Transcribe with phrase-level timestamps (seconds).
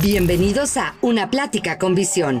[0.00, 2.40] Bienvenidos a Una Plática con Visión,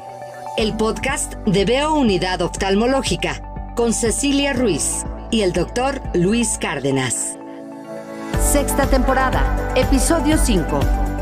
[0.56, 3.42] el podcast de Veo Unidad Oftalmológica
[3.74, 7.36] con Cecilia Ruiz y el doctor Luis Cárdenas.
[8.40, 10.78] Sexta temporada, episodio 5.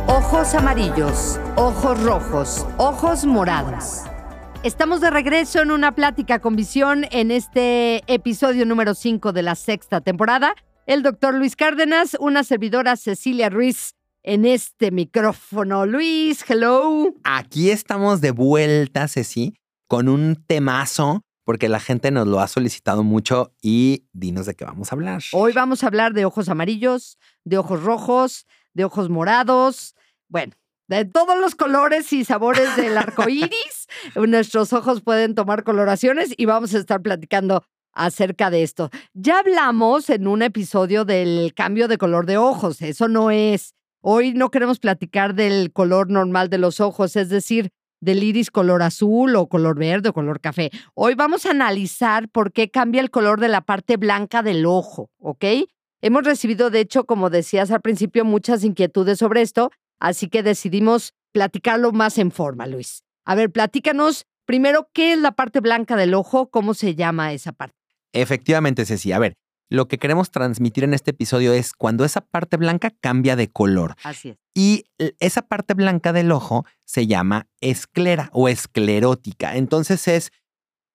[0.09, 4.03] Ojos amarillos, ojos rojos, ojos morados.
[4.63, 9.55] Estamos de regreso en una plática con visión en este episodio número 5 de la
[9.55, 10.55] sexta temporada.
[10.85, 13.96] El doctor Luis Cárdenas, una servidora Cecilia Ruiz
[14.27, 15.87] en este micrófono.
[15.87, 17.15] Luis, hello.
[17.25, 19.55] Aquí estamos de vuelta, Ceci,
[19.89, 24.65] con un temazo porque la gente nos lo ha solicitado mucho y dinos de qué
[24.65, 25.23] vamos a hablar.
[25.33, 29.95] Hoy vamos a hablar de ojos amarillos, de ojos rojos, de ojos morados.
[30.29, 30.55] Bueno,
[30.89, 33.87] de todos los colores y sabores del arco iris.
[34.17, 38.91] Nuestros ojos pueden tomar coloraciones y vamos a estar platicando acerca de esto.
[39.15, 42.83] Ya hablamos en un episodio del cambio de color de ojos.
[42.83, 43.76] Eso no es.
[44.09, 47.71] Hoy no queremos platicar del color normal de los ojos, es decir,
[48.01, 50.71] del iris color azul o color verde o color café.
[50.95, 55.11] Hoy vamos a analizar por qué cambia el color de la parte blanca del ojo,
[55.19, 55.45] ¿ok?
[56.03, 61.13] Hemos recibido, de hecho, como decías al principio, muchas inquietudes sobre esto, así que decidimos
[61.33, 63.03] platicarlo más en forma, Luis.
[63.25, 67.51] A ver, platícanos primero qué es la parte blanca del ojo, cómo se llama esa
[67.51, 67.75] parte.
[68.13, 69.11] Efectivamente, Ceci.
[69.11, 69.35] A ver,
[69.69, 73.97] lo que queremos transmitir en este episodio es cuando esa parte blanca cambia de color.
[74.05, 74.39] Así es.
[74.55, 74.85] Y
[75.19, 79.57] esa parte blanca del ojo se llama esclera o esclerótica.
[79.57, 80.33] Entonces es,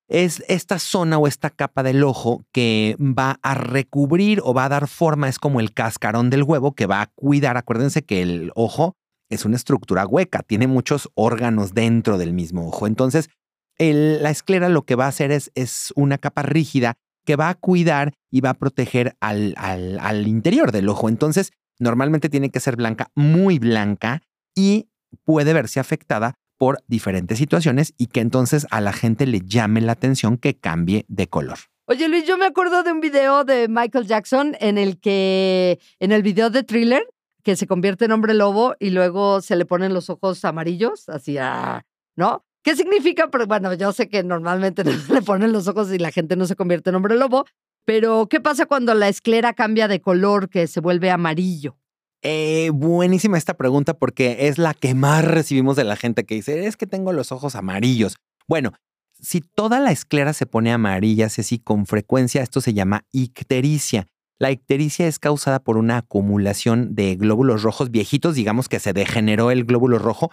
[0.08, 4.70] es esta zona o esta capa del ojo que va a recubrir o va a
[4.70, 7.58] dar forma, es como el cascarón del huevo que va a cuidar.
[7.58, 8.96] Acuérdense que el ojo
[9.30, 12.88] es una estructura hueca, tiene muchos órganos dentro del mismo ojo.
[12.88, 13.30] Entonces,
[13.78, 17.56] la esclera lo que va a hacer es, es una capa rígida que va a
[17.56, 21.10] cuidar y va a proteger al, al, interior del ojo.
[21.10, 24.22] Entonces, normalmente tiene que ser blanca, muy blanca
[24.56, 24.90] y
[25.24, 29.94] puede verse afectada por diferentes situaciones y que entonces a la gente le llame la
[29.94, 31.58] atención que cambie de color.
[31.86, 36.12] Oye Luis, yo me acuerdo de un video de Michael Jackson en el que, en
[36.12, 37.04] el video de Thriller,
[37.44, 41.38] que se convierte en hombre lobo y luego se le ponen los ojos amarillos, así,
[41.38, 41.84] ah,
[42.16, 42.46] ¿no?
[42.64, 43.30] ¿Qué significa?
[43.48, 46.56] Bueno, yo sé que normalmente no le ponen los ojos y la gente no se
[46.56, 47.46] convierte en hombre lobo,
[47.86, 51.78] pero ¿qué pasa cuando la esclera cambia de color, que se vuelve amarillo?
[52.24, 56.68] Eh, buenísima esta pregunta porque es la que más recibimos de la gente que dice,
[56.68, 58.18] es que tengo los ojos amarillos.
[58.48, 58.74] Bueno,
[59.20, 64.06] si toda la esclera se pone amarilla, así con frecuencia, esto se llama ictericia.
[64.38, 69.52] La ictericia es causada por una acumulación de glóbulos rojos viejitos, digamos que se degeneró
[69.52, 70.32] el glóbulo rojo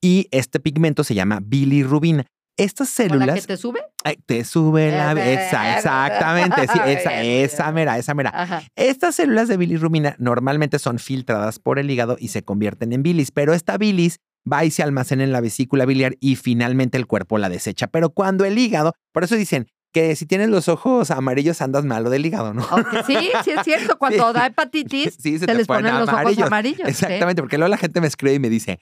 [0.00, 2.24] y este pigmento se llama bilirrubina.
[2.56, 3.26] Estas células.
[3.26, 3.80] ¿La que te sube?
[4.26, 5.12] te sube la.
[5.12, 6.66] Esa, exactamente.
[6.68, 8.62] Sí, esa, esa mera, esa mera.
[8.76, 13.30] Estas células de bilirrubina normalmente son filtradas por el hígado y se convierten en bilis,
[13.30, 14.18] pero esta bilis
[14.50, 17.86] va y se almacena en la vesícula biliar y finalmente el cuerpo la desecha.
[17.86, 22.10] Pero cuando el hígado, por eso dicen que si tienes los ojos amarillos andas malo
[22.10, 22.62] del hígado, ¿no?
[23.06, 23.96] sí, sí es cierto.
[23.98, 26.88] Cuando da hepatitis, se, les ponen, los ojos amarillos.
[26.88, 28.80] Exactamente, porque luego la gente me escribe y me dice,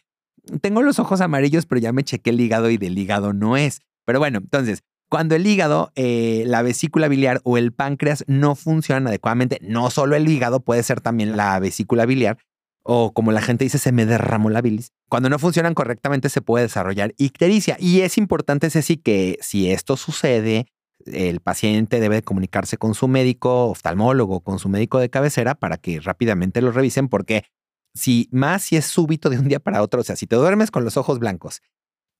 [0.60, 3.80] tengo los ojos amarillos, pero ya me chequé el hígado y del hígado no es.
[4.04, 9.06] Pero bueno, entonces, cuando el hígado, eh, la vesícula biliar o el páncreas no funcionan
[9.06, 12.38] adecuadamente, no solo el hígado, puede ser también la vesícula biliar,
[12.82, 14.92] o como la gente dice, se me derramó la bilis.
[15.08, 17.76] Cuando no funcionan correctamente se puede desarrollar ictericia.
[17.78, 20.66] Y es importante, Ceci, que si esto sucede,
[21.04, 26.00] el paciente debe comunicarse con su médico oftalmólogo, con su médico de cabecera para que
[26.00, 27.44] rápidamente lo revisen porque
[27.98, 30.70] si más si es súbito de un día para otro, o sea, si te duermes
[30.70, 31.60] con los ojos blancos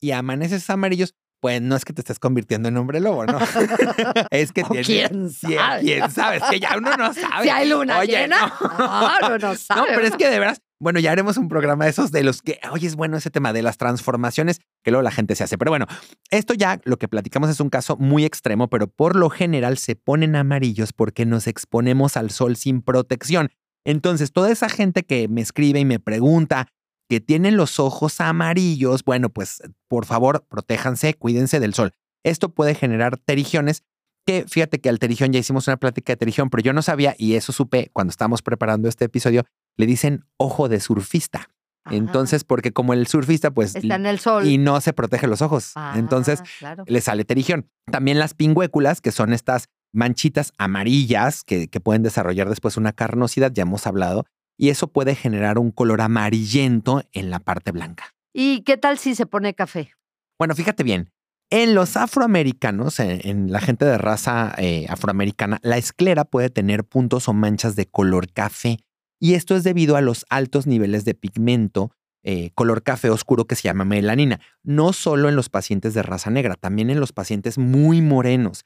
[0.01, 3.39] y amaneces amarillos, pues no es que te estés convirtiendo en hombre lobo, ¿no?
[4.31, 5.83] es que tienes, ¿Quién sabe?
[5.83, 6.37] ¿Quién sabe?
[6.39, 7.45] Es que ya uno no sabe.
[7.45, 8.53] Si hay luna llena.
[8.61, 9.39] No.
[9.39, 9.79] no, sabe.
[9.79, 12.43] No, pero es que de veras, bueno, ya haremos un programa de esos de los
[12.43, 15.57] que, oye, es bueno ese tema de las transformaciones que luego la gente se hace.
[15.59, 15.87] Pero bueno,
[16.31, 19.95] esto ya lo que platicamos es un caso muy extremo, pero por lo general se
[19.95, 23.51] ponen amarillos porque nos exponemos al sol sin protección.
[23.89, 26.69] Entonces, toda esa gente que me escribe y me pregunta
[27.09, 31.93] que tienen los ojos amarillos, bueno, pues por favor, protéjanse, cuídense del sol.
[32.23, 33.85] Esto puede generar terigiones,
[34.27, 37.15] que fíjate que al terigión ya hicimos una plática de terigión, pero yo no sabía,
[37.17, 39.45] y eso supe cuando estábamos preparando este episodio,
[39.79, 41.49] le dicen ojo de surfista.
[41.91, 43.75] Entonces, porque como el surfista, pues.
[43.75, 44.47] Está en el sol.
[44.47, 45.73] Y no se protege los ojos.
[45.95, 47.71] Entonces, ah, le sale terigión.
[47.91, 53.63] También las pingüéculas, que son estas manchitas amarillas que, pueden desarrollar después una carnosidad, ya
[53.63, 54.27] hemos hablado,
[54.57, 58.15] y eso puede generar un color amarillento en la parte blanca.
[58.33, 59.93] ¿Y qué tal si se pone café?
[60.39, 61.11] Bueno, fíjate bien,
[61.51, 67.29] en los afroamericanos, en, la gente de raza eh, afroamericana, la esclera puede tener puntos
[67.29, 68.79] o manchas de color café,
[69.21, 71.91] y esto es debido a los altos niveles de pigmento
[72.25, 74.41] eh, color café oscuro que se llama melanina.
[74.63, 78.65] No solo en los pacientes de raza negra, también en los pacientes muy morenos.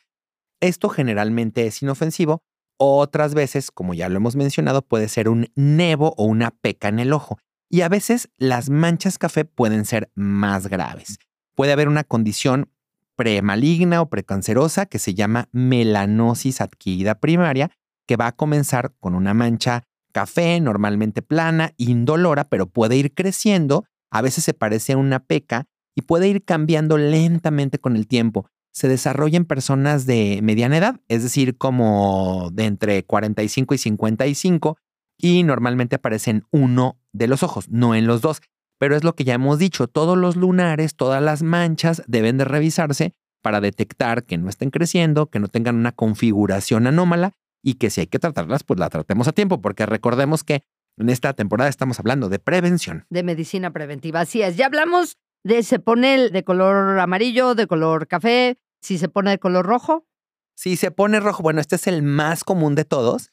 [0.62, 2.44] Esto generalmente es inofensivo.
[2.78, 7.00] Otras veces, como ya lo hemos mencionado, puede ser un nevo o una peca en
[7.00, 7.36] el ojo.
[7.68, 11.18] Y a veces las manchas café pueden ser más graves.
[11.56, 12.70] Puede haber una condición
[13.16, 17.72] premaligna o precancerosa que se llama melanosis adquirida primaria,
[18.06, 19.82] que va a comenzar con una mancha
[20.12, 25.66] café, normalmente plana, indolora, pero puede ir creciendo, a veces se parece a una peca
[25.96, 28.46] y puede ir cambiando lentamente con el tiempo.
[28.72, 34.78] Se desarrolla en personas de mediana edad, es decir, como de entre 45 y 55,
[35.18, 38.40] y normalmente aparece en uno de los ojos, no en los dos.
[38.78, 42.44] Pero es lo que ya hemos dicho, todos los lunares, todas las manchas deben de
[42.44, 47.32] revisarse para detectar que no estén creciendo, que no tengan una configuración anómala
[47.62, 50.62] y que si hay que tratarlas, pues la tratemos a tiempo, porque recordemos que
[50.98, 53.06] en esta temporada estamos hablando de prevención.
[53.10, 54.56] De medicina preventiva, así es.
[54.56, 59.38] Ya hablamos de se pone de color amarillo, de color café, si se pone de
[59.38, 60.06] color rojo.
[60.54, 63.32] Si se pone rojo, bueno, este es el más común de todos,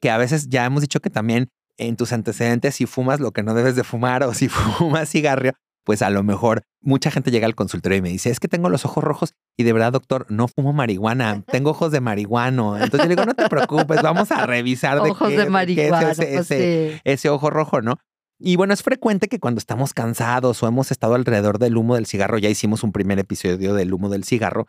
[0.00, 3.42] que a veces ya hemos dicho que también en tus antecedentes, si fumas lo que
[3.42, 5.52] no debes de fumar o si fumas cigarro,
[5.84, 8.68] pues a lo mejor mucha gente llega al consultorio y me dice, es que tengo
[8.68, 12.76] los ojos rojos y de verdad, doctor, no fumo marihuana, tengo ojos de marihuano.
[12.76, 16.18] Entonces yo digo, no te preocupes, vamos a revisar de ojos qué, de marihuana, es
[16.18, 17.96] ese, pues ese, ese ojo rojo, ¿no?
[18.38, 22.06] Y bueno, es frecuente que cuando estamos cansados o hemos estado alrededor del humo del
[22.06, 24.66] cigarro, ya hicimos un primer episodio del humo del cigarro,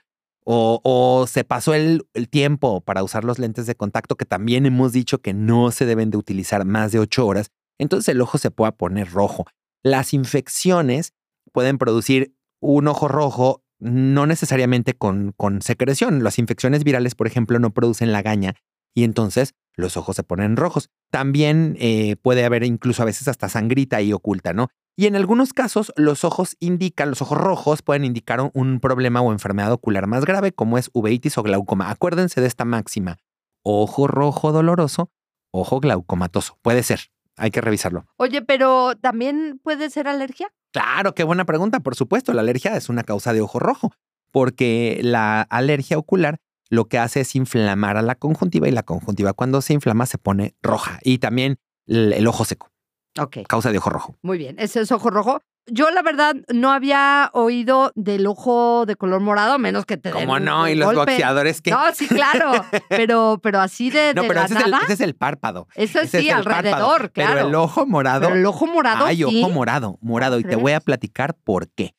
[0.51, 4.91] o, se pasó el, el, tiempo para usar los lentes de contacto, que también hemos
[4.91, 8.49] dicho que no se deben de utilizar más de ocho horas, entonces el ojo se
[8.49, 9.45] pueda poner rojo.
[9.83, 11.13] Las infecciones
[11.51, 16.23] pueden producir un ojo rojo, no necesariamente con, con secreción.
[16.23, 18.55] Las infecciones virales, por ejemplo, no producen lagaña
[18.95, 20.89] y entonces los ojos se ponen rojos.
[21.09, 24.69] También eh, puede haber incluso a veces hasta sangrita ahí oculta, ¿no?
[24.95, 29.31] Y en algunos casos los ojos indican, los ojos rojos pueden indicar un problema o
[29.31, 31.89] enfermedad ocular más grave como es uveitis o glaucoma.
[31.89, 33.17] Acuérdense de esta máxima.
[33.63, 35.09] Ojo rojo doloroso,
[35.51, 36.57] ojo glaucomatoso.
[36.61, 37.11] Puede ser.
[37.37, 38.05] Hay que revisarlo.
[38.17, 40.51] Oye, pero ¿también puede ser alergia?
[40.73, 41.79] Claro, qué buena pregunta.
[41.79, 43.93] Por supuesto, la alergia es una causa de ojo rojo,
[44.31, 49.33] porque la alergia ocular lo que hace es inflamar a la conjuntiva y la conjuntiva
[49.33, 52.71] cuando se inflama se pone roja y también el, ojo seco.
[53.17, 53.39] Ok.
[53.47, 54.15] Causa de ojo rojo.
[54.21, 55.41] Muy bien, ese es ojo rojo.
[55.71, 60.39] Yo, la verdad, no había oído del ojo de color morado, menos que te ¿Cómo
[60.39, 60.67] no?
[60.67, 61.71] ¿Y los boxeadores qué?
[61.71, 62.65] No, sí, claro.
[62.89, 64.13] Pero, pero así de.
[64.15, 64.83] No, de pero la ese, es el, nada.
[64.83, 65.67] ese es el párpado.
[65.75, 67.11] Eso Ese sí, es alrededor, párpado.
[67.13, 67.33] claro.
[67.35, 68.21] Pero el ojo morado.
[68.21, 69.05] Pero el ojo morado.
[69.05, 69.23] Ay, sí.
[69.23, 70.39] ojo morado, morado.
[70.39, 71.93] Y te voy a platicar por qué.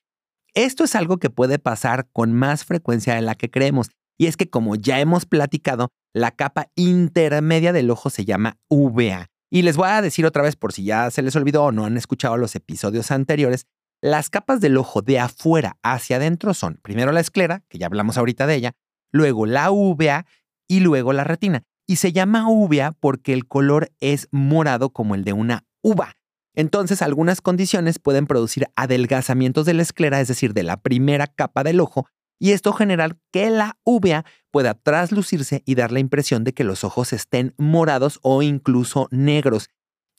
[0.55, 3.90] Esto es algo que puede pasar con más frecuencia de la que creemos.
[4.20, 9.31] Y es que, como ya hemos platicado, la capa intermedia del ojo se llama UVA.
[9.50, 11.87] Y les voy a decir otra vez, por si ya se les olvidó o no
[11.87, 13.64] han escuchado los episodios anteriores,
[14.02, 18.19] las capas del ojo de afuera hacia adentro son primero la esclera, que ya hablamos
[18.19, 18.72] ahorita de ella,
[19.11, 20.26] luego la UVA
[20.69, 21.62] y luego la retina.
[21.87, 26.17] Y se llama UVA porque el color es morado como el de una uva.
[26.55, 31.64] Entonces, algunas condiciones pueden producir adelgazamientos de la esclera, es decir, de la primera capa
[31.64, 32.06] del ojo,
[32.41, 36.83] y esto generar que la uvea pueda traslucirse y dar la impresión de que los
[36.83, 39.69] ojos estén morados o incluso negros.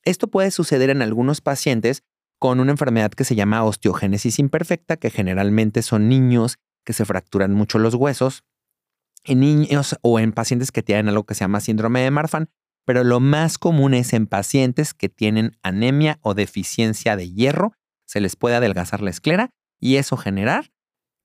[0.05, 2.03] Esto puede suceder en algunos pacientes
[2.39, 7.53] con una enfermedad que se llama osteogénesis imperfecta, que generalmente son niños que se fracturan
[7.53, 8.43] mucho los huesos,
[9.23, 12.49] en niños o en pacientes que tienen algo que se llama síndrome de Marfan,
[12.85, 17.73] pero lo más común es en pacientes que tienen anemia o deficiencia de hierro,
[18.07, 20.70] se les puede adelgazar la esclera y eso generar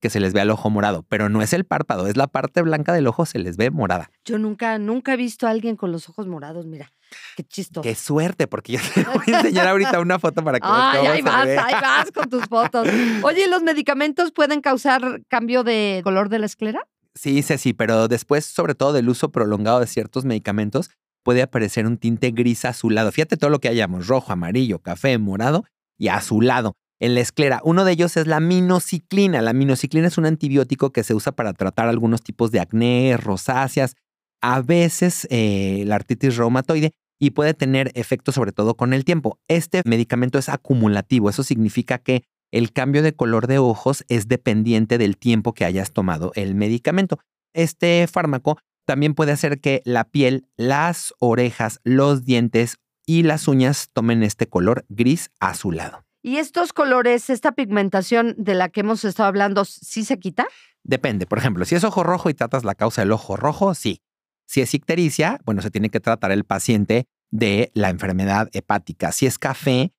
[0.00, 2.62] que se les vea el ojo morado, pero no es el párpado, es la parte
[2.62, 4.11] blanca del ojo, se les ve morada.
[4.25, 6.93] Yo nunca, nunca he visto a alguien con los ojos morados, mira.
[7.37, 7.83] Qué chistoso.
[7.83, 11.11] Qué suerte, porque yo te voy a enseñar ahorita una foto para que Ay, cómo
[11.11, 11.59] ahí se vas, ve.
[11.59, 12.88] ahí vas con tus fotos.
[13.23, 16.87] Oye, ¿y ¿los medicamentos pueden causar cambio de color de la esclera?
[17.15, 20.91] Sí, sí, pero después, sobre todo del uso prolongado de ciertos medicamentos,
[21.23, 23.11] puede aparecer un tinte gris azulado.
[23.11, 25.65] Fíjate todo lo que hayamos, rojo, amarillo, café, morado
[25.99, 26.76] y azulado.
[26.99, 29.43] En la esclera, uno de ellos es la minociclina.
[29.43, 33.95] La minociclina es un antibiótico que se usa para tratar algunos tipos de acné, rosáceas,
[34.41, 39.38] a veces eh, la artritis reumatoide y puede tener efecto sobre todo con el tiempo.
[39.49, 44.99] Este medicamento es acumulativo, eso significa que el cambio de color de ojos es dependiente
[44.99, 47.19] del tiempo que hayas tomado el medicamento.
[47.55, 53.88] Este fármaco también puede hacer que la piel, las orejas, los dientes y las uñas
[53.93, 56.06] tomen este color gris azulado.
[56.26, 60.45] ¿Y estos colores, esta pigmentación de la que hemos estado hablando, sí se quita?
[60.83, 64.02] Depende, por ejemplo, si es ojo rojo y tratas la causa del ojo rojo, sí.
[64.45, 69.12] Si es ictericia, bueno, se tiene que tratar el paciente de la enfermedad hepática.
[69.12, 69.92] Si es café,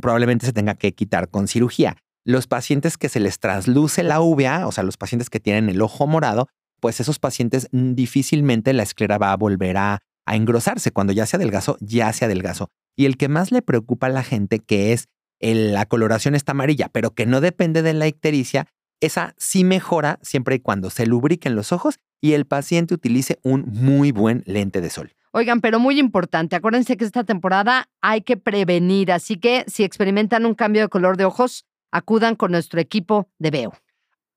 [0.00, 1.98] probablemente se tenga que quitar con cirugía.
[2.24, 5.82] Los pacientes que se les trasluce la uvea, o sea, los pacientes que tienen el
[5.82, 6.48] ojo morado,
[6.80, 10.90] pues esos pacientes difícilmente la esclera va a volver a, engrosarse.
[10.90, 12.70] Cuando ya se adelgazó, ya se adelgazó.
[12.96, 15.08] Y el que más le preocupa a la gente, que es
[15.40, 18.66] la coloración está amarilla, pero que no depende de la ictericia,
[19.00, 23.64] esa sí mejora siempre y cuando se lubriquen los ojos y el paciente utilice un
[23.66, 25.14] muy buen lente de sol.
[25.32, 30.44] Oigan, pero muy importante, acuérdense que esta temporada hay que prevenir, así que si experimentan
[30.44, 33.72] un cambio de color de ojos, acudan con nuestro equipo de Veo.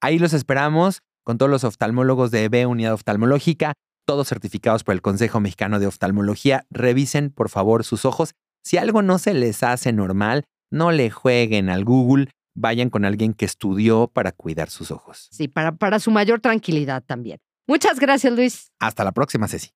[0.02, 3.74] Ahí los esperamos con todos los oftalmólogos de Veo Unidad Oftalmológica,
[4.06, 6.66] todos certificados por el Consejo Mexicano de Oftalmología.
[6.70, 8.34] Revisen, por favor, sus ojos.
[8.64, 13.36] Si algo no se les hace normal, no le jueguen al Google, vayan con alguien
[13.36, 15.28] que estudió para cuidar sus ojos.
[15.32, 17.38] Sí, para, para su mayor tranquilidad también.
[17.68, 18.72] Muchas gracias, Luis.
[18.80, 19.70] Hasta la próxima, Ceci.